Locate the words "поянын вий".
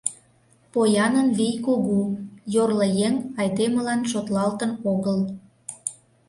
0.71-1.55